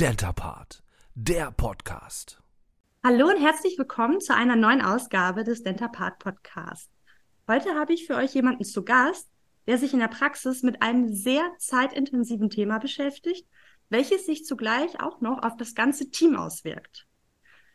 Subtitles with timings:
[0.00, 0.82] Dentapart,
[1.14, 2.40] der Podcast.
[3.04, 6.90] Hallo und herzlich willkommen zu einer neuen Ausgabe des Dentapart Podcasts.
[7.46, 9.28] Heute habe ich für euch jemanden zu Gast,
[9.66, 13.46] der sich in der Praxis mit einem sehr zeitintensiven Thema beschäftigt,
[13.90, 17.06] welches sich zugleich auch noch auf das ganze Team auswirkt.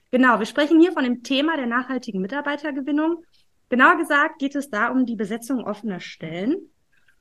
[0.09, 3.23] Genau, wir sprechen hier von dem Thema der nachhaltigen Mitarbeitergewinnung.
[3.69, 6.55] Genauer gesagt geht es da um die Besetzung offener Stellen.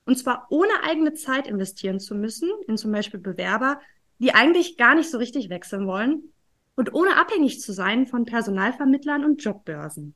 [0.07, 3.79] Und zwar ohne eigene Zeit investieren zu müssen, in zum Beispiel Bewerber,
[4.19, 6.33] die eigentlich gar nicht so richtig wechseln wollen
[6.77, 10.15] und ohne abhängig zu sein von Personalvermittlern und Jobbörsen.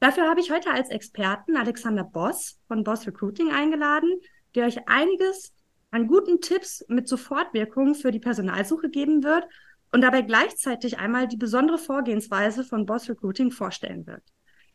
[0.00, 4.20] Dafür habe ich heute als Experten Alexander Boss von Boss Recruiting eingeladen,
[4.54, 5.52] der euch einiges
[5.90, 9.44] an guten Tipps mit Sofortwirkung für die Personalsuche geben wird
[9.92, 14.22] und dabei gleichzeitig einmal die besondere Vorgehensweise von Boss Recruiting vorstellen wird.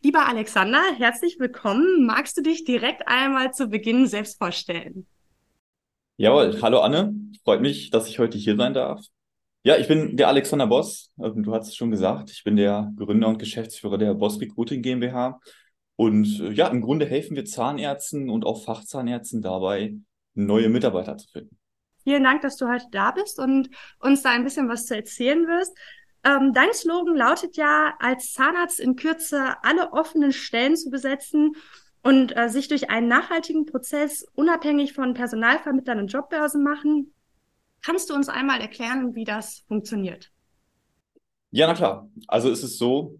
[0.01, 2.05] Lieber Alexander, herzlich willkommen.
[2.05, 5.07] Magst du dich direkt einmal zu Beginn selbst vorstellen?
[6.21, 8.99] Jawohl, hallo Anne, freut mich, dass ich heute hier sein darf.
[9.63, 12.91] Ja, ich bin der Alexander Boss, ähm, du hast es schon gesagt, ich bin der
[12.97, 15.39] Gründer und Geschäftsführer der Boss Recruiting GmbH
[15.95, 19.95] und äh, ja, im Grunde helfen wir Zahnärzten und auch Fachzahnärzten dabei,
[20.33, 21.57] neue Mitarbeiter zu finden.
[22.03, 23.69] Vielen Dank, dass du heute da bist und
[24.01, 25.71] uns da ein bisschen was zu erzählen wirst.
[26.25, 31.53] Ähm, dein Slogan lautet ja, als Zahnarzt in Kürze alle offenen Stellen zu besetzen
[32.01, 37.13] und äh, sich durch einen nachhaltigen Prozess unabhängig von Personalvermittlern und Jobbörsen machen.
[37.81, 40.31] Kannst du uns einmal erklären, wie das funktioniert?
[41.51, 42.09] Ja, na klar.
[42.27, 43.19] Also es ist so,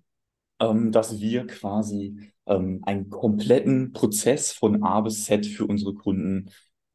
[0.59, 6.51] ähm, dass wir quasi ähm, einen kompletten Prozess von A bis Z für unsere Kunden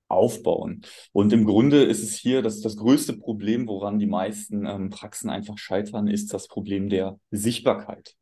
[0.08, 0.82] aufbauen.
[1.12, 5.30] Und im Grunde ist es hier das, das größte Problem, woran die meisten ähm, Praxen
[5.30, 8.14] einfach scheitern, ist das Problem der Sichtbarkeit.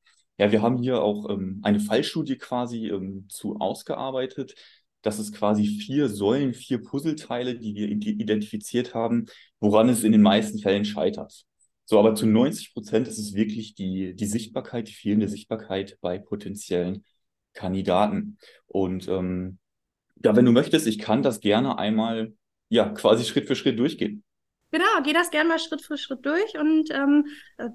[0.42, 4.56] Ja, wir haben hier auch ähm, eine Fallstudie quasi ähm, zu ausgearbeitet.
[5.00, 9.26] Das ist quasi vier Säulen, vier Puzzleteile, die wir identifiziert haben,
[9.60, 11.44] woran es in den meisten Fällen scheitert.
[11.84, 16.18] So, aber zu 90 Prozent ist es wirklich die, die Sichtbarkeit, die fehlende Sichtbarkeit bei
[16.18, 17.04] potenziellen
[17.52, 18.36] Kandidaten.
[18.66, 19.60] Und ähm,
[20.24, 22.34] ja, wenn du möchtest, ich kann das gerne einmal
[22.68, 24.24] ja quasi Schritt für Schritt durchgehen.
[24.72, 27.26] Genau, geh das gerne mal Schritt für Schritt durch und ähm,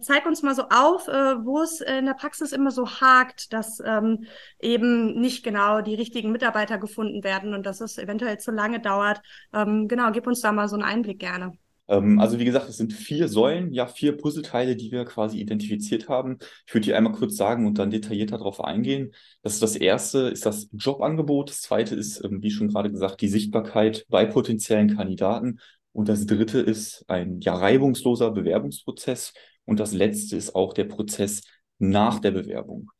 [0.01, 3.79] zeig uns mal so auf, äh, wo es in der Praxis immer so hakt, dass
[3.85, 4.25] ähm,
[4.59, 9.21] eben nicht genau die richtigen Mitarbeiter gefunden werden und dass es eventuell zu lange dauert.
[9.53, 11.53] Ähm, genau, gib uns da mal so einen Einblick gerne.
[11.87, 16.09] Ähm, also wie gesagt, es sind vier Säulen, ja, vier Puzzleteile, die wir quasi identifiziert
[16.09, 16.37] haben.
[16.65, 19.13] Ich würde die einmal kurz sagen und dann detaillierter darauf eingehen.
[19.41, 21.49] Das ist das erste, ist das Jobangebot.
[21.49, 25.59] Das zweite ist, ähm, wie schon gerade gesagt, die Sichtbarkeit bei potenziellen Kandidaten.
[25.97, 29.33] Und das dritte ist ein ja reibungsloser Bewerbungsprozess.
[29.65, 31.41] Und das letzte ist auch der Prozess
[31.79, 32.91] nach der Bewerbung.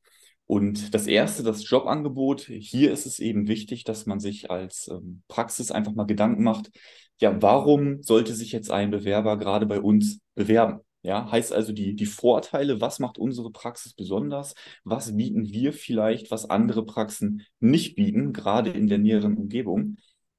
[0.47, 5.21] Und das erste, das Jobangebot, hier ist es eben wichtig, dass man sich als ähm,
[5.27, 6.71] Praxis einfach mal Gedanken macht,
[7.21, 10.79] ja, warum sollte sich jetzt ein Bewerber gerade bei uns bewerben?
[11.03, 14.55] Ja, heißt also die, die Vorteile, was macht unsere Praxis besonders?
[14.83, 19.97] Was bieten wir vielleicht, was andere Praxen nicht bieten, gerade in der näheren Umgebung?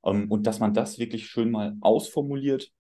[0.09, 2.71] Ähm, und dass man das wirklich schön mal ausformuliert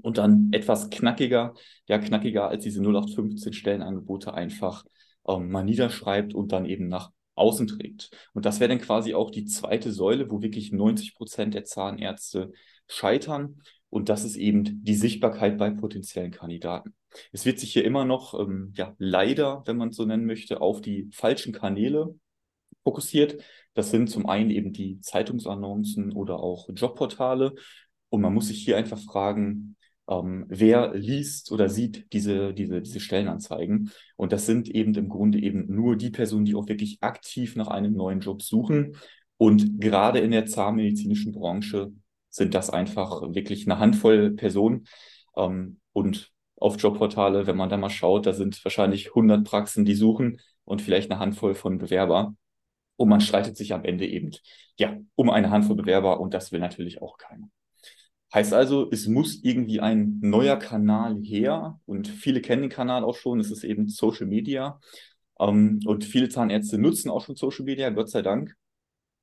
[0.00, 1.54] und dann etwas knackiger,
[1.86, 4.84] ja, knackiger als diese 0815 Stellenangebote einfach
[5.28, 8.10] ähm, mal niederschreibt und dann eben nach außen trägt.
[8.34, 12.52] Und das wäre dann quasi auch die zweite Säule, wo wirklich 90 Prozent der Zahnärzte
[12.88, 13.62] scheitern.
[13.88, 16.94] Und das ist eben die Sichtbarkeit bei potenziellen Kandidaten.
[17.30, 20.60] Es wird sich hier immer noch, ähm, ja, leider, wenn man es so nennen möchte,
[20.60, 22.14] auf die falschen Kanäle
[22.84, 23.42] fokussiert.
[23.74, 27.54] Das sind zum einen eben die Zeitungsannoncen oder auch Jobportale.
[28.10, 29.76] Und man muss sich hier einfach fragen,
[30.08, 33.90] ähm, wer liest oder sieht diese, diese, diese Stellenanzeigen.
[34.16, 37.68] Und das sind eben im Grunde eben nur die Personen, die auch wirklich aktiv nach
[37.68, 38.96] einem neuen Job suchen.
[39.38, 41.92] Und gerade in der zahnmedizinischen Branche
[42.28, 44.86] sind das einfach wirklich eine Handvoll Personen.
[45.36, 49.94] Ähm, und auf Jobportale, wenn man da mal schaut, da sind wahrscheinlich 100 Praxen, die
[49.94, 52.34] suchen und vielleicht eine Handvoll von Bewerber.
[52.96, 54.30] Und man streitet sich am Ende eben,
[54.78, 57.48] ja, um eine Handvoll Bewerber und das will natürlich auch keiner.
[58.34, 63.16] Heißt also, es muss irgendwie ein neuer Kanal her und viele kennen den Kanal auch
[63.16, 64.80] schon, es ist eben Social Media.
[65.38, 68.54] Ähm, und viele Zahnärzte nutzen auch schon Social Media, Gott sei Dank,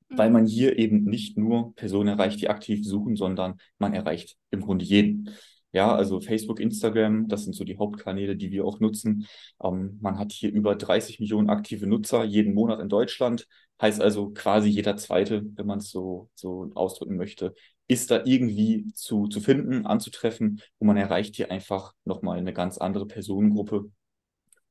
[0.08, 0.18] mhm.
[0.18, 4.60] weil man hier eben nicht nur Personen erreicht, die aktiv suchen, sondern man erreicht im
[4.60, 5.30] Grunde jeden.
[5.72, 9.26] Ja, also Facebook, Instagram, das sind so die Hauptkanäle, die wir auch nutzen.
[9.62, 13.46] Ähm, man hat hier über 30 Millionen aktive Nutzer jeden Monat in Deutschland.
[13.80, 17.54] Heißt also quasi jeder zweite, wenn man es so, so ausdrücken möchte,
[17.86, 20.60] ist da irgendwie zu, zu finden, anzutreffen.
[20.78, 23.90] Und man erreicht hier einfach nochmal eine ganz andere Personengruppe.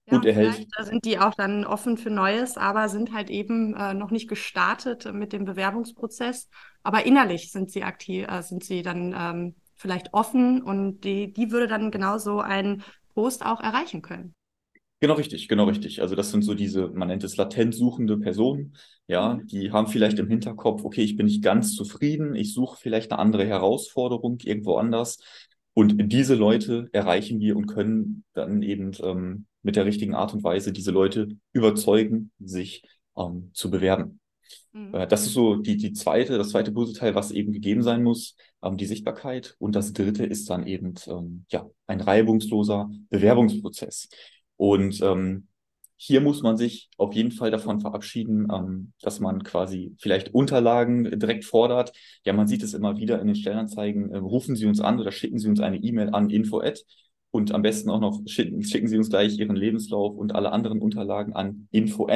[0.05, 0.67] Ja, und erhält.
[0.77, 4.27] Da sind die auch dann offen für Neues, aber sind halt eben äh, noch nicht
[4.27, 6.49] gestartet mit dem Bewerbungsprozess.
[6.83, 11.51] Aber innerlich sind sie aktiv, äh, sind sie dann ähm, vielleicht offen und die, die
[11.51, 12.83] würde dann genauso ein
[13.13, 14.35] Post auch erreichen können.
[14.99, 16.01] Genau richtig, genau richtig.
[16.01, 18.75] Also das sind so diese, man nennt es latent suchende Personen,
[19.07, 23.11] ja, die haben vielleicht im Hinterkopf, okay, ich bin nicht ganz zufrieden, ich suche vielleicht
[23.11, 25.17] eine andere Herausforderung irgendwo anders.
[25.73, 30.43] Und diese Leute erreichen wir und können dann eben ähm, mit der richtigen Art und
[30.43, 32.83] Weise diese Leute überzeugen, sich
[33.17, 34.19] ähm, zu bewerben.
[34.73, 34.93] Mhm.
[34.93, 38.35] Äh, das ist so die, die zweite, das zweite Puzzleteil, was eben gegeben sein muss,
[38.63, 39.55] ähm, die Sichtbarkeit.
[39.59, 44.09] Und das dritte ist dann eben ähm, ja, ein reibungsloser Bewerbungsprozess.
[44.57, 45.47] Und ähm,
[46.01, 51.19] hier muss man sich auf jeden Fall davon verabschieden, ähm, dass man quasi vielleicht Unterlagen
[51.19, 51.91] direkt fordert.
[52.23, 54.11] Ja, man sieht es immer wieder in den Stellenanzeigen.
[54.11, 56.85] Äh, rufen Sie uns an oder schicken Sie uns eine E-Mail an info@
[57.31, 60.81] und am besten auch noch schicken, schicken Sie uns gleich Ihren Lebenslauf und alle anderen
[60.81, 62.07] Unterlagen an info@.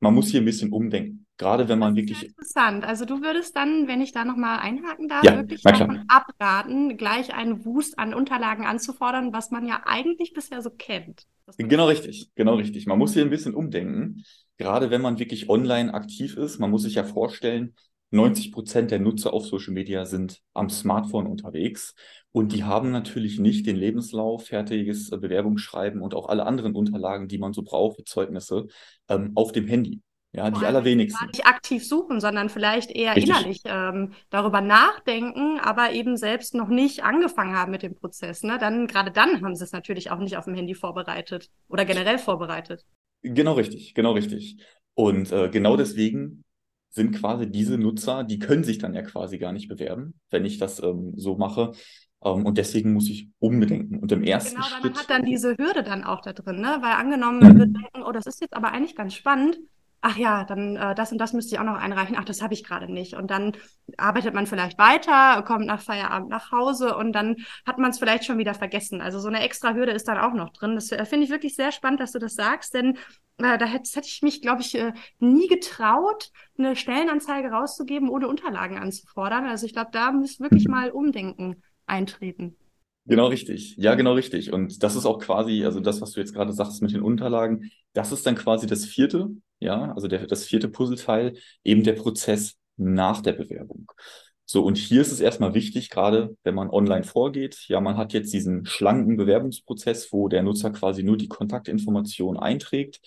[0.00, 1.25] Man muss hier ein bisschen umdenken.
[1.38, 2.22] Gerade wenn man das wirklich.
[2.24, 2.84] interessant.
[2.84, 7.34] Also du würdest dann, wenn ich da nochmal einhaken darf, ja, wirklich davon abraten, gleich
[7.34, 11.26] einen Wust an Unterlagen anzufordern, was man ja eigentlich bisher so kennt.
[11.58, 12.86] Genau richtig, genau richtig.
[12.86, 14.24] Man muss hier ein bisschen umdenken.
[14.56, 17.74] Gerade wenn man wirklich online aktiv ist, man muss sich ja vorstellen,
[18.10, 21.94] 90 Prozent der Nutzer auf Social Media sind am Smartphone unterwegs
[22.32, 27.38] und die haben natürlich nicht den Lebenslauf, fertiges Bewerbungsschreiben und auch alle anderen Unterlagen, die
[27.38, 28.66] man so braucht, wie Zeugnisse,
[29.08, 30.02] ähm, auf dem Handy.
[30.32, 31.18] Ja, die allerwenigsten.
[31.18, 33.34] Gar nicht aktiv suchen, sondern vielleicht eher Richtig.
[33.34, 38.42] innerlich ähm, darüber nachdenken, aber eben selbst noch nicht angefangen haben mit dem Prozess.
[38.42, 38.58] Ne?
[38.58, 42.18] Dann, gerade dann haben sie es natürlich auch nicht auf dem Handy vorbereitet oder generell
[42.18, 42.84] vorbereitet.
[43.22, 44.58] Genau richtig, genau richtig.
[44.94, 46.44] Und äh, genau deswegen
[46.90, 50.58] sind quasi diese Nutzer, die können sich dann ja quasi gar nicht bewerben, wenn ich
[50.58, 51.72] das ähm, so mache.
[52.22, 53.98] Ähm, und deswegen muss ich umdenken.
[53.98, 54.82] Und im ersten genau, Schritt.
[54.82, 56.78] Genau, man hat dann diese Hürde dann auch da drin, ne?
[56.80, 59.58] Weil angenommen, man wird denken, oh, das ist jetzt aber eigentlich ganz spannend
[60.00, 62.54] ach ja, dann äh, das und das müsste ich auch noch einreichen, ach, das habe
[62.54, 63.14] ich gerade nicht.
[63.14, 63.52] Und dann
[63.96, 68.24] arbeitet man vielleicht weiter, kommt nach Feierabend nach Hause und dann hat man es vielleicht
[68.24, 69.00] schon wieder vergessen.
[69.00, 70.74] Also so eine extra Hürde ist dann auch noch drin.
[70.74, 72.96] Das äh, finde ich wirklich sehr spannend, dass du das sagst, denn
[73.38, 78.28] äh, da hätte, hätte ich mich, glaube ich, äh, nie getraut, eine Stellenanzeige rauszugeben, ohne
[78.28, 79.46] Unterlagen anzufordern.
[79.46, 82.56] Also ich glaube, da muss wirklich mal Umdenken eintreten.
[83.06, 83.76] Genau richtig.
[83.76, 84.52] Ja, genau richtig.
[84.52, 87.70] Und das ist auch quasi, also das, was du jetzt gerade sagst mit den Unterlagen,
[87.92, 89.30] das ist dann quasi das vierte,
[89.60, 93.90] ja, also der, das vierte Puzzleteil, eben der Prozess nach der Bewerbung.
[94.44, 98.12] So, und hier ist es erstmal wichtig, gerade wenn man online vorgeht, ja, man hat
[98.12, 103.00] jetzt diesen schlanken Bewerbungsprozess, wo der Nutzer quasi nur die Kontaktinformation einträgt.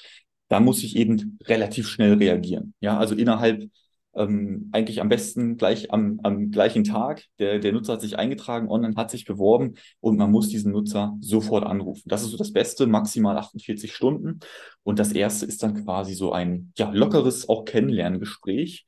[0.50, 2.74] Da muss ich eben relativ schnell reagieren.
[2.82, 3.70] Ja, also innerhalb
[4.16, 7.26] ähm, eigentlich am besten gleich am, am gleichen Tag.
[7.40, 11.16] Der, der Nutzer hat sich eingetragen, online hat sich beworben und man muss diesen Nutzer
[11.22, 12.10] sofort anrufen.
[12.10, 14.40] Das ist so das Beste, maximal 48 Stunden.
[14.84, 18.86] Und das erste ist dann quasi so ein ja, lockeres auch Kennenlerngespräch.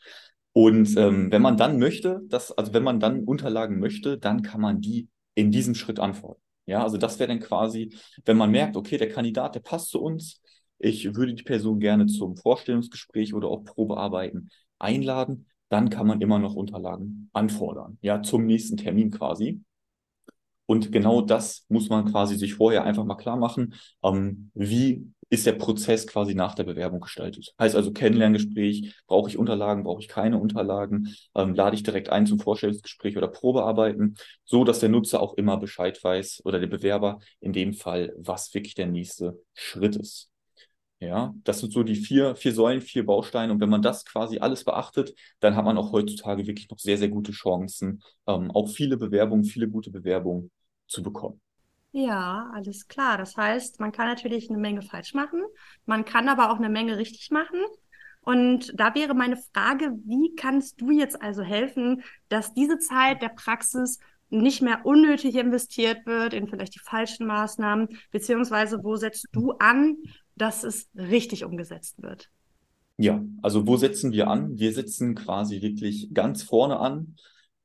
[0.53, 4.59] Und ähm, wenn man dann möchte, dass, also wenn man dann Unterlagen möchte, dann kann
[4.59, 6.41] man die in diesem Schritt antworten.
[6.65, 7.95] Ja, also das wäre dann quasi,
[8.25, 10.41] wenn man merkt, okay, der Kandidat, der passt zu uns,
[10.77, 14.49] ich würde die Person gerne zum Vorstellungsgespräch oder auch Probearbeiten
[14.81, 19.61] einladen, dann kann man immer noch Unterlagen anfordern, ja, zum nächsten Termin quasi.
[20.65, 23.73] Und genau das muss man quasi sich vorher einfach mal klar machen.
[24.03, 27.53] Ähm, wie ist der Prozess quasi nach der Bewerbung gestaltet?
[27.59, 32.25] Heißt also Kennenlerngespräch, brauche ich Unterlagen, brauche ich keine Unterlagen, ähm, lade ich direkt ein
[32.25, 37.19] zum Vorstellungsgespräch oder Probearbeiten, so dass der Nutzer auch immer Bescheid weiß oder der Bewerber
[37.39, 40.30] in dem Fall, was wirklich der nächste Schritt ist.
[41.01, 43.51] Ja, das sind so die vier, vier Säulen, vier Bausteine.
[43.51, 46.97] Und wenn man das quasi alles beachtet, dann hat man auch heutzutage wirklich noch sehr,
[46.99, 50.51] sehr gute Chancen, ähm, auch viele Bewerbungen, viele gute Bewerbungen
[50.87, 51.41] zu bekommen.
[51.91, 53.17] Ja, alles klar.
[53.17, 55.41] Das heißt, man kann natürlich eine Menge falsch machen,
[55.85, 57.59] man kann aber auch eine Menge richtig machen.
[58.21, 63.29] Und da wäre meine Frage, wie kannst du jetzt also helfen, dass diese Zeit der
[63.29, 63.97] Praxis
[64.29, 69.97] nicht mehr unnötig investiert wird in vielleicht die falschen Maßnahmen, beziehungsweise wo setzt du an,
[70.41, 72.29] dass es richtig umgesetzt wird?
[72.97, 74.57] Ja, also wo setzen wir an?
[74.57, 77.15] Wir setzen quasi wirklich ganz vorne an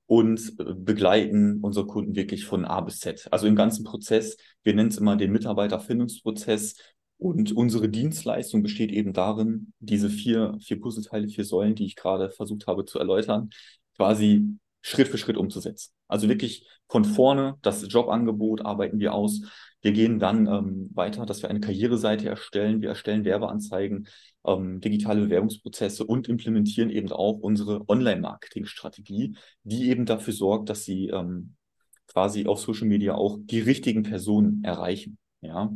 [0.06, 3.28] und begleiten unsere Kunden wirklich von A bis Z.
[3.30, 6.76] Also im ganzen Prozess, wir nennen es immer den Mitarbeiterfindungsprozess.
[7.18, 12.30] Und unsere Dienstleistung besteht eben darin, diese vier, vier Puzzleteile, vier Säulen, die ich gerade
[12.30, 13.49] versucht habe zu erläutern,
[13.97, 15.92] quasi Schritt für Schritt umzusetzen.
[16.09, 19.40] Also wirklich von vorne das Jobangebot arbeiten wir aus.
[19.87, 22.83] Wir gehen dann ähm, weiter, dass wir eine Karriereseite erstellen.
[22.83, 24.09] Wir erstellen Werbeanzeigen,
[24.45, 31.07] ähm, digitale Bewerbungsprozesse und implementieren eben auch unsere Online-Marketing-Strategie, die eben dafür sorgt, dass sie
[31.11, 31.55] ähm,
[32.09, 35.19] quasi auf Social Media auch die richtigen Personen erreichen.
[35.40, 35.73] Ja,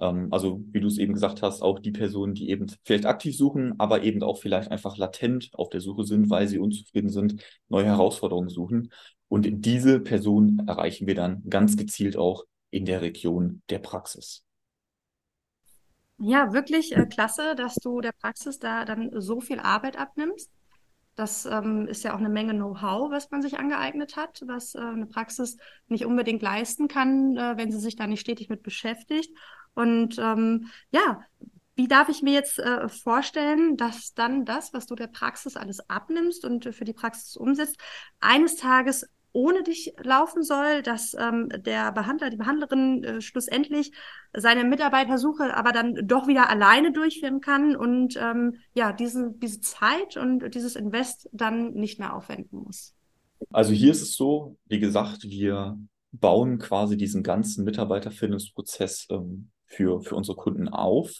[0.00, 3.36] ähm, also wie du es eben gesagt hast, auch die Personen, die eben vielleicht aktiv
[3.36, 7.40] suchen, aber eben auch vielleicht einfach latent auf der Suche sind, weil sie unzufrieden sind,
[7.68, 8.90] neue Herausforderungen suchen.
[9.28, 14.44] Und diese Person erreichen wir dann ganz gezielt auch in der Region der Praxis.
[16.18, 20.50] Ja, wirklich äh, klasse, dass du der Praxis da dann so viel Arbeit abnimmst.
[21.14, 24.80] Das ähm, ist ja auch eine Menge Know-how, was man sich angeeignet hat, was äh,
[24.80, 29.36] eine Praxis nicht unbedingt leisten kann, äh, wenn sie sich da nicht stetig mit beschäftigt.
[29.74, 31.20] Und ähm, ja,
[31.76, 35.88] wie darf ich mir jetzt äh, vorstellen, dass dann das, was du der Praxis alles
[35.88, 37.76] abnimmst und für die Praxis umsetzt,
[38.20, 43.92] eines Tages ohne dich laufen soll, dass ähm, der Behandler, die Behandlerin äh, schlussendlich
[44.32, 50.16] seine Mitarbeitersuche aber dann doch wieder alleine durchführen kann und ähm, ja, diese, diese Zeit
[50.16, 52.94] und dieses Invest dann nicht mehr aufwenden muss.
[53.50, 55.78] Also hier ist es so, wie gesagt, wir
[56.12, 61.10] bauen quasi diesen ganzen Mitarbeiterfindungsprozess ähm, für, für unsere Kunden auf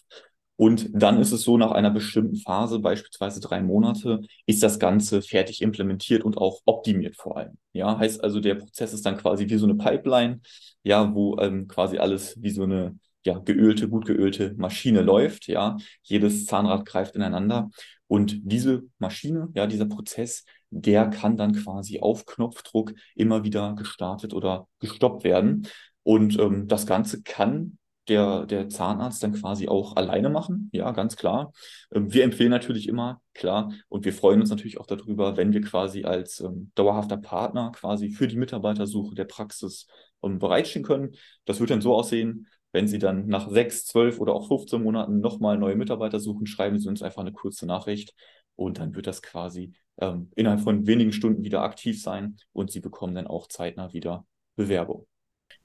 [0.56, 5.20] und dann ist es so, nach einer bestimmten Phase, beispielsweise drei Monate, ist das Ganze
[5.20, 7.58] fertig implementiert und auch optimiert vor allem.
[7.72, 10.40] Ja, heißt also, der Prozess ist dann quasi wie so eine Pipeline,
[10.84, 15.48] ja, wo ähm, quasi alles wie so eine ja, geölte, gut geölte Maschine läuft.
[15.48, 17.70] Ja, jedes Zahnrad greift ineinander.
[18.06, 24.34] Und diese Maschine, ja, dieser Prozess, der kann dann quasi auf Knopfdruck immer wieder gestartet
[24.34, 25.66] oder gestoppt werden.
[26.04, 30.68] Und ähm, das Ganze kann der, der Zahnarzt dann quasi auch alleine machen.
[30.72, 31.52] Ja, ganz klar.
[31.92, 35.62] Ähm, wir empfehlen natürlich immer, klar, und wir freuen uns natürlich auch darüber, wenn wir
[35.62, 39.86] quasi als ähm, dauerhafter Partner quasi für die Mitarbeitersuche der Praxis
[40.22, 41.12] ähm, bereitstehen können.
[41.44, 45.20] Das wird dann so aussehen, wenn Sie dann nach sechs, zwölf oder auch 15 Monaten
[45.20, 48.14] nochmal neue Mitarbeiter suchen, schreiben Sie uns einfach eine kurze Nachricht
[48.56, 52.80] und dann wird das quasi ähm, innerhalb von wenigen Stunden wieder aktiv sein und Sie
[52.80, 55.06] bekommen dann auch zeitnah wieder Bewerbung.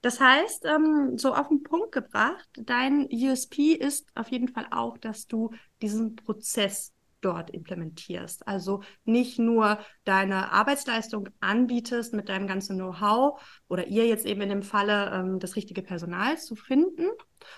[0.02, 4.98] Das heißt, ähm, so auf den Punkt gebracht, dein USP ist auf jeden Fall auch,
[4.98, 8.48] dass du diesen Prozess dort implementierst.
[8.48, 14.50] Also nicht nur deine Arbeitsleistung anbietest mit deinem ganzen Know-how oder ihr jetzt eben in
[14.50, 17.08] dem Falle ähm, das richtige Personal zu finden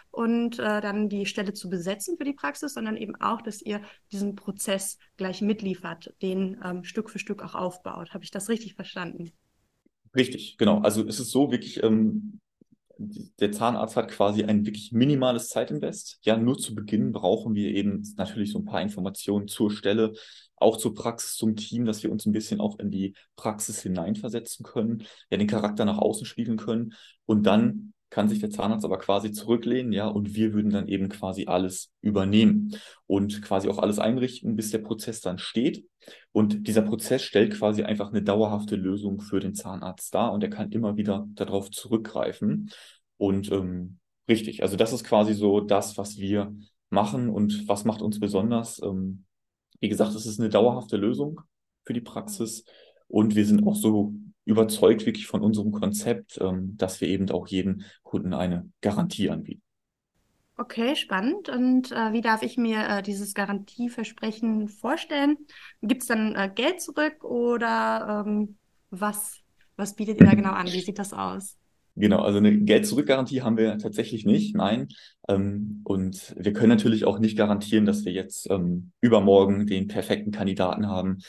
[0.09, 3.81] und äh, dann die Stelle zu besetzen für die Praxis, sondern eben auch, dass ihr
[4.11, 8.13] diesen Prozess gleich mitliefert, den ähm, Stück für Stück auch aufbaut.
[8.13, 9.31] Habe ich das richtig verstanden?
[10.15, 10.79] Richtig, genau.
[10.81, 12.39] Also es ist so wirklich, ähm,
[12.97, 16.19] der Zahnarzt hat quasi ein wirklich minimales Zeitinvest.
[16.23, 20.13] Ja, nur zu Beginn brauchen wir eben natürlich so ein paar Informationen zur Stelle,
[20.57, 24.63] auch zur Praxis, zum Team, dass wir uns ein bisschen auch in die Praxis hineinversetzen
[24.63, 26.93] können, ja, den Charakter nach außen spiegeln können.
[27.25, 31.07] Und dann kann sich der Zahnarzt aber quasi zurücklehnen, ja, und wir würden dann eben
[31.07, 32.75] quasi alles übernehmen
[33.07, 35.87] und quasi auch alles einrichten, bis der Prozess dann steht.
[36.33, 40.49] Und dieser Prozess stellt quasi einfach eine dauerhafte Lösung für den Zahnarzt dar und er
[40.49, 42.69] kann immer wieder darauf zurückgreifen.
[43.15, 46.53] Und ähm, richtig, also das ist quasi so das, was wir
[46.89, 48.81] machen und was macht uns besonders.
[48.83, 49.23] Ähm,
[49.79, 51.39] wie gesagt, es ist eine dauerhafte Lösung
[51.85, 52.65] für die Praxis
[53.07, 54.13] und wir sind auch so
[54.45, 59.61] überzeugt wirklich von unserem Konzept, ähm, dass wir eben auch jedem Kunden eine Garantie anbieten.
[60.57, 61.49] Okay, spannend.
[61.49, 65.37] Und äh, wie darf ich mir äh, dieses Garantieversprechen vorstellen?
[65.81, 68.57] Gibt es dann äh, Geld zurück oder ähm,
[68.91, 69.39] was,
[69.75, 70.67] was bietet ihr da genau an?
[70.67, 71.57] Wie sieht das aus?
[71.95, 74.87] Genau, also eine Geld-Zurück-Garantie haben wir tatsächlich nicht, nein.
[75.27, 80.31] Ähm, und wir können natürlich auch nicht garantieren, dass wir jetzt ähm, übermorgen den perfekten
[80.31, 81.19] Kandidaten haben,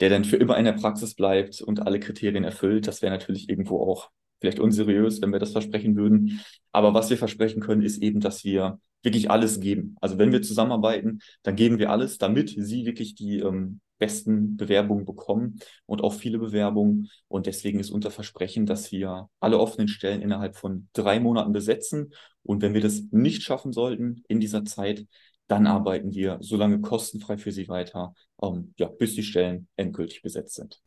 [0.00, 2.86] der dann für immer in der Praxis bleibt und alle Kriterien erfüllt.
[2.86, 6.40] Das wäre natürlich irgendwo auch vielleicht unseriös, wenn wir das versprechen würden.
[6.72, 9.96] Aber was wir versprechen können, ist eben, dass wir wirklich alles geben.
[10.00, 15.04] Also wenn wir zusammenarbeiten, dann geben wir alles, damit Sie wirklich die ähm, besten Bewerbungen
[15.04, 17.10] bekommen und auch viele Bewerbungen.
[17.28, 22.12] Und deswegen ist unser Versprechen, dass wir alle offenen Stellen innerhalb von drei Monaten besetzen.
[22.42, 25.06] Und wenn wir das nicht schaffen sollten in dieser Zeit,
[25.48, 30.22] dann arbeiten wir so lange kostenfrei für Sie weiter, ähm, ja, bis die Stellen endgültig
[30.22, 30.80] besetzt sind.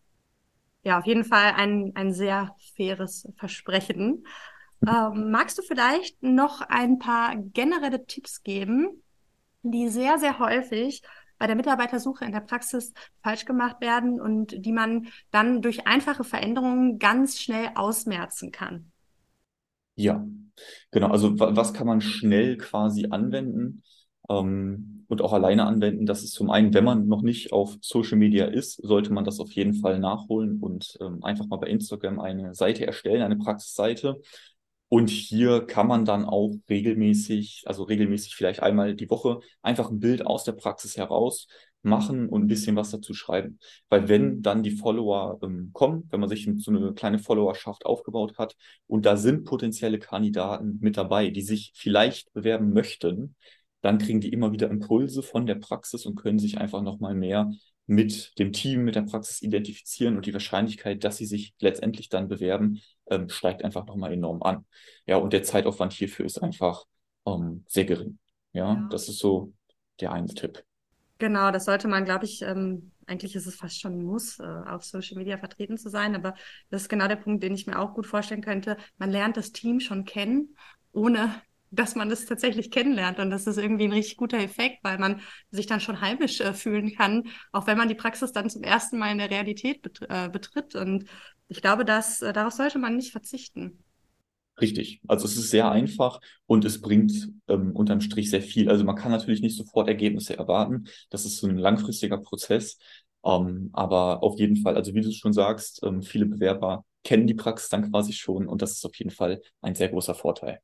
[0.83, 4.25] Ja, auf jeden Fall ein, ein sehr faires Versprechen.
[4.87, 9.03] Ähm, magst du vielleicht noch ein paar generelle Tipps geben,
[9.61, 11.03] die sehr, sehr häufig
[11.37, 16.23] bei der Mitarbeitersuche in der Praxis falsch gemacht werden und die man dann durch einfache
[16.23, 18.91] Veränderungen ganz schnell ausmerzen kann?
[19.95, 20.25] Ja,
[20.91, 21.07] genau.
[21.07, 23.83] Also was kann man schnell quasi anwenden
[24.29, 26.05] ähm, und auch alleine anwenden?
[26.05, 29.39] Das ist zum einen, wenn man noch nicht auf Social Media ist, sollte man das
[29.39, 34.21] auf jeden Fall nachholen und ähm, einfach mal bei Instagram eine Seite erstellen, eine Praxisseite
[34.93, 40.01] und hier kann man dann auch regelmäßig, also regelmäßig vielleicht einmal die Woche, einfach ein
[40.01, 41.47] Bild aus der Praxis heraus
[41.81, 43.57] machen und ein bisschen was dazu schreiben.
[43.87, 48.37] Weil wenn dann die Follower ähm, kommen, wenn man sich so eine kleine Followerschaft aufgebaut
[48.37, 53.37] hat und da sind potenzielle Kandidaten mit dabei, die sich vielleicht bewerben möchten,
[53.81, 57.51] dann kriegen die immer wieder Impulse von der Praxis und können sich einfach nochmal mehr
[57.87, 62.27] mit dem Team, mit der Praxis identifizieren und die Wahrscheinlichkeit, dass sie sich letztendlich dann
[62.27, 64.65] bewerben, ähm, steigt einfach nochmal enorm an.
[65.05, 66.85] Ja, und der Zeitaufwand hierfür ist einfach
[67.25, 68.17] ähm, sehr gering.
[68.53, 69.53] Ja, ja, das ist so
[69.99, 70.63] der eine Tipp.
[71.17, 74.43] Genau, das sollte man, glaube ich, ähm, eigentlich ist es fast schon ein Muss, äh,
[74.43, 76.33] auf Social Media vertreten zu sein, aber
[76.69, 78.77] das ist genau der Punkt, den ich mir auch gut vorstellen könnte.
[78.97, 80.55] Man lernt das Team schon kennen,
[80.93, 81.35] ohne
[81.71, 83.19] dass man das tatsächlich kennenlernt.
[83.19, 86.53] Und das ist irgendwie ein richtig guter Effekt, weil man sich dann schon heimisch äh,
[86.53, 90.01] fühlen kann, auch wenn man die Praxis dann zum ersten Mal in der Realität bet
[90.09, 90.75] äh, betritt.
[90.75, 91.05] Und
[91.47, 93.83] ich glaube, dass äh, darauf sollte man nicht verzichten.
[94.59, 95.01] Richtig.
[95.07, 98.69] Also es ist sehr einfach und es bringt ähm, unterm Strich sehr viel.
[98.69, 100.85] Also man kann natürlich nicht sofort Ergebnisse erwarten.
[101.09, 102.77] Das ist so ein langfristiger Prozess.
[103.23, 107.33] Ähm, aber auf jeden Fall, also wie du schon sagst, ähm, viele Bewerber kennen die
[107.33, 110.59] Praxis dann quasi schon und das ist auf jeden Fall ein sehr großer Vorteil.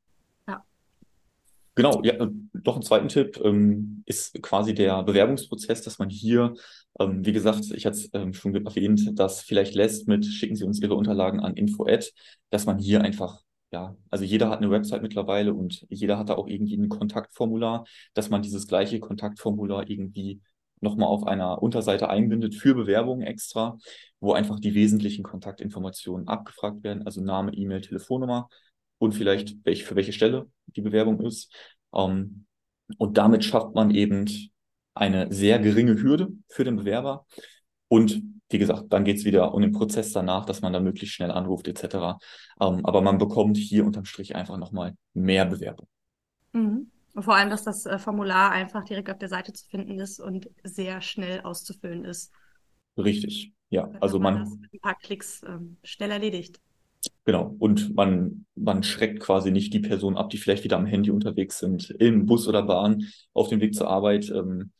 [1.77, 2.15] Genau, ja,
[2.65, 6.55] noch ein zweiten Tipp ähm, ist quasi der Bewerbungsprozess, dass man hier,
[6.99, 10.63] ähm, wie gesagt, ich hatte es ähm, schon erwähnt, das vielleicht lässt mit, schicken Sie
[10.63, 12.09] uns Ihre Unterlagen an info-ad,
[12.49, 16.33] dass man hier einfach, ja, also jeder hat eine Website mittlerweile und jeder hat da
[16.33, 20.41] auch irgendwie ein Kontaktformular, dass man dieses gleiche Kontaktformular irgendwie
[20.81, 23.77] nochmal auf einer Unterseite einbindet für Bewerbungen extra,
[24.19, 28.49] wo einfach die wesentlichen Kontaktinformationen abgefragt werden, also Name, E-Mail, Telefonnummer
[28.97, 31.53] und vielleicht welch, für welche Stelle die Bewerbung ist.
[31.93, 32.45] Ähm,
[32.97, 34.51] und damit schafft man eben
[34.93, 37.25] eine sehr geringe Hürde für den Bewerber.
[37.87, 41.15] Und wie gesagt, dann geht es wieder um den Prozess danach, dass man da möglichst
[41.15, 42.17] schnell anruft etc.
[42.61, 45.87] Ähm, aber man bekommt hier unterm Strich einfach nochmal mehr Bewerbung.
[46.53, 46.89] Mhm.
[47.19, 50.49] vor allem, dass das äh, Formular einfach direkt auf der Seite zu finden ist und
[50.63, 52.31] sehr schnell auszufüllen ist.
[52.97, 53.89] Richtig, ja.
[53.99, 56.59] Also man, man das mit ein paar Klicks ähm, schnell erledigt.
[57.27, 57.57] Genau.
[57.59, 61.59] Und man, man schreckt quasi nicht die Person ab, die vielleicht wieder am Handy unterwegs
[61.59, 63.03] sind, im Bus oder Bahn,
[63.33, 64.71] auf dem Weg zur Arbeit ähm,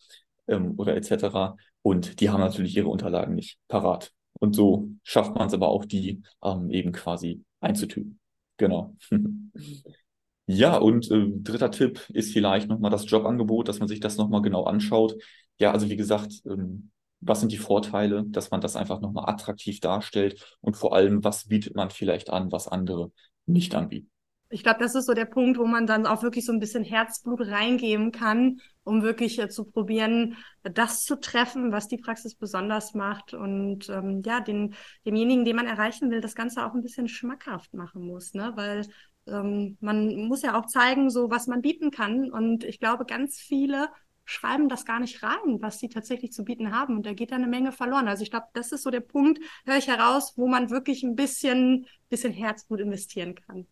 [0.48, 1.58] ähm, oder etc.
[1.82, 4.14] Und die haben natürlich ihre Unterlagen nicht parat.
[4.40, 8.18] Und so schafft man es aber auch, die ähm, eben quasi einzutüten.
[8.56, 8.96] Genau.
[10.46, 14.42] ja, und äh, dritter Tipp ist vielleicht nochmal das Jobangebot, dass man sich das nochmal
[14.42, 15.22] genau anschaut.
[15.60, 19.80] Ja, also wie gesagt, ähm, was sind die Vorteile, dass man das einfach nochmal attraktiv
[19.80, 23.12] darstellt und vor allem, was bietet man vielleicht an, was andere
[23.46, 24.12] nicht anbieten.
[24.50, 26.86] Ich glaube, das ist so der Punkt, wo man dann auch wirklich so ein bisschen
[26.86, 32.94] Herzblut reingeben kann, um wirklich äh, zu probieren, das zu treffen, was die Praxis besonders
[32.94, 34.74] macht und ähm, ja, den,
[35.06, 38.54] demjenigen, den man erreichen will, das Ganze auch ein bisschen schmackhaft machen muss, ne?
[38.56, 38.88] Weil
[39.28, 42.32] ähm, man muss ja auch zeigen, so was man bieten kann.
[42.32, 43.90] Und ich glaube, ganz viele
[44.28, 46.98] schreiben das gar nicht rein, was sie tatsächlich zu bieten haben.
[46.98, 48.08] Und da geht eine Menge verloren.
[48.08, 51.16] Also ich glaube, das ist so der Punkt, höre ich heraus, wo man wirklich ein
[51.16, 53.66] bisschen, bisschen Herzblut investieren kann.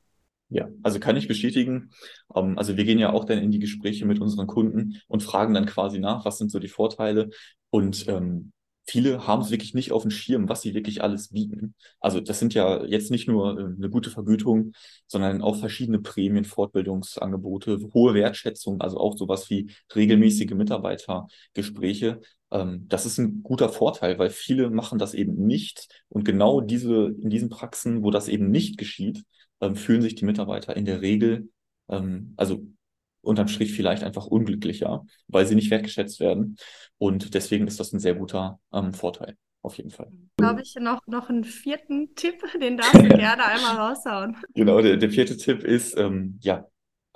[0.50, 1.92] Ja, also kann ich bestätigen.
[2.34, 5.54] Ähm, also wir gehen ja auch dann in die Gespräche mit unseren Kunden und fragen
[5.54, 7.30] dann quasi nach, was sind so die Vorteile.
[7.70, 8.54] Und ähm,
[8.86, 11.76] viele haben es wirklich nicht auf dem Schirm, was sie wirklich alles bieten.
[12.00, 14.74] Also das sind ja jetzt nicht nur äh, eine gute Vergütung,
[15.08, 22.22] sondern auch verschiedene Prämien, Fortbildungsangebote, hohe Wertschätzung, also auch sowas wie regelmäßige Mitarbeitergespräche.
[22.52, 25.88] Ähm, das ist ein guter Vorteil, weil viele machen das eben nicht.
[26.10, 29.24] Und genau diese, in diesen Praxen, wo das eben nicht geschieht,
[29.62, 31.50] ähm, fühlen sich die Mitarbeiter in der Regel,
[31.90, 32.66] ähm, also
[33.26, 36.58] unterm Strich vielleicht einfach unglücklicher, weil sie nicht wertgeschätzt werden.
[36.98, 40.12] Und deswegen ist das ein sehr guter ähm, Vorteil, auf jeden Fall.
[40.38, 44.38] Glaube ich noch, noch einen vierten Tipp, den darfst du gerne einmal raushauen.
[44.54, 46.66] Genau, der, der vierte Tipp ist, ähm, ja,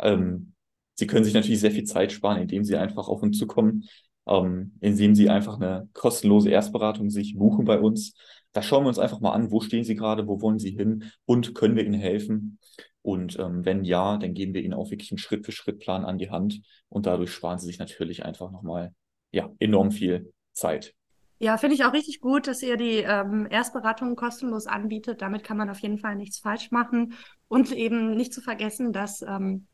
[0.01, 0.53] ähm,
[0.99, 3.85] Sie können sich natürlich sehr viel Zeit sparen, indem Sie einfach auf uns zukommen,
[4.27, 8.13] ähm, indem Sie einfach eine kostenlose Erstberatung sich buchen bei uns.
[8.51, 11.05] Da schauen wir uns einfach mal an, wo stehen Sie gerade, wo wollen Sie hin
[11.23, 12.59] und können wir Ihnen helfen.
[13.01, 16.61] Und ähm, wenn ja, dann geben wir Ihnen auch wirklich einen Schritt-für-Schritt-Plan an die Hand
[16.89, 18.93] und dadurch sparen Sie sich natürlich einfach nochmal
[19.31, 20.93] ja, enorm viel Zeit.
[21.41, 25.21] Ja, finde ich auch richtig gut, dass ihr die ähm, Erstberatung kostenlos anbietet.
[25.21, 27.13] Damit kann man auf jeden Fall nichts falsch machen.
[27.47, 29.67] Und eben nicht zu vergessen, dass ähm,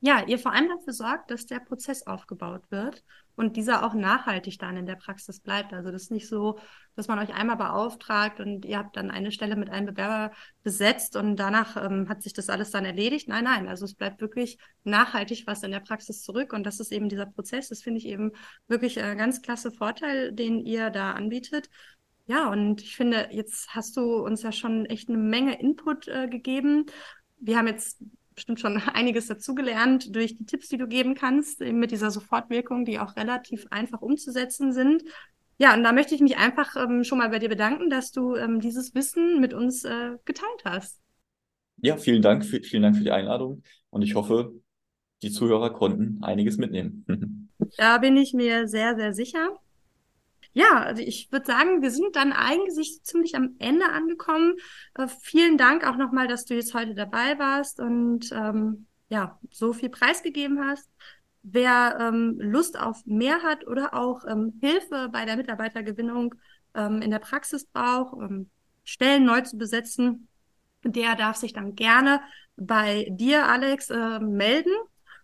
[0.00, 3.02] ja, ihr vor allem dafür sorgt, dass der Prozess aufgebaut wird
[3.36, 5.72] und dieser auch nachhaltig dann in der Praxis bleibt.
[5.72, 6.58] Also das ist nicht so,
[6.94, 11.16] dass man euch einmal beauftragt und ihr habt dann eine Stelle mit einem Bewerber besetzt
[11.16, 13.28] und danach ähm, hat sich das alles dann erledigt.
[13.28, 16.92] Nein, nein, also es bleibt wirklich nachhaltig was in der Praxis zurück und das ist
[16.92, 17.68] eben dieser Prozess.
[17.68, 18.32] Das finde ich eben
[18.68, 21.68] wirklich ein ganz klasse Vorteil, den ihr da anbietet.
[22.26, 26.28] Ja, und ich finde, jetzt hast du uns ja schon echt eine Menge Input äh,
[26.28, 26.86] gegeben.
[27.38, 28.00] Wir haben jetzt
[28.34, 32.84] bestimmt schon einiges dazugelernt durch die Tipps, die du geben kannst, eben mit dieser Sofortwirkung,
[32.84, 35.02] die auch relativ einfach umzusetzen sind.
[35.58, 38.34] Ja, und da möchte ich mich einfach ähm, schon mal bei dir bedanken, dass du
[38.34, 41.00] ähm, dieses Wissen mit uns äh, geteilt hast.
[41.76, 44.52] Ja, vielen Dank, für, vielen Dank für die Einladung und ich hoffe,
[45.22, 47.48] die Zuhörer konnten einiges mitnehmen.
[47.76, 49.56] da bin ich mir sehr, sehr sicher.
[50.52, 54.54] Ja, also ich würde sagen, wir sind dann eigentlich ziemlich am Ende angekommen.
[54.94, 59.72] Äh, vielen Dank auch nochmal, dass du jetzt heute dabei warst und ähm, ja, so
[59.72, 60.90] viel preisgegeben hast.
[61.42, 66.34] Wer ähm, Lust auf mehr hat oder auch ähm, Hilfe bei der Mitarbeitergewinnung
[66.74, 68.50] ähm, in der Praxis braucht, ähm,
[68.84, 70.28] Stellen neu zu besetzen,
[70.84, 72.20] der darf sich dann gerne
[72.56, 74.72] bei dir, Alex, äh, melden.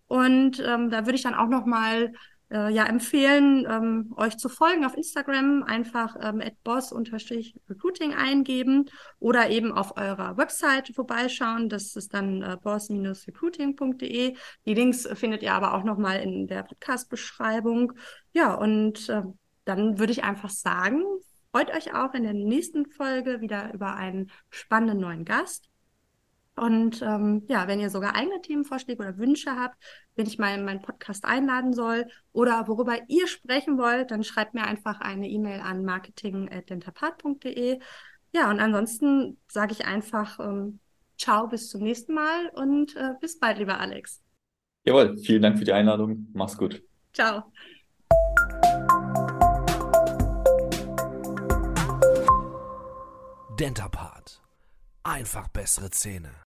[0.07, 2.13] Und ähm, da würde ich dann auch noch mal
[2.51, 9.73] äh, ja empfehlen, ähm, euch zu folgen auf Instagram, einfach ähm, boss-recruiting eingeben oder eben
[9.73, 11.69] auf eurer Website vorbeischauen.
[11.69, 14.37] Das ist dann äh, boss-recruiting.de.
[14.67, 17.93] Die Links findet ihr aber auch noch mal in der Podcast-Beschreibung.
[18.33, 19.23] Ja, und äh,
[19.65, 21.03] dann würde ich einfach sagen,
[21.51, 25.69] freut euch auch in der nächsten Folge wieder über einen spannenden neuen Gast.
[26.59, 29.77] Und ähm, ja, wenn ihr sogar eigene Themenvorschläge oder Wünsche habt,
[30.17, 34.55] wenn ich mal in meinen Podcast einladen soll oder worüber ihr sprechen wollt, dann schreibt
[34.55, 37.79] mir einfach eine E-Mail an marketing.dentapart.de.
[38.33, 40.81] Ja, und ansonsten sage ich einfach ähm,
[41.19, 44.23] ciao, bis zum nächsten Mal und äh, bis bald, lieber Alex.
[44.85, 46.29] Jawohl, vielen Dank für die Einladung.
[46.33, 46.83] Mach's gut.
[47.13, 47.45] Ciao.
[53.59, 54.41] Dentapart.
[55.03, 56.48] Einfach bessere Zähne.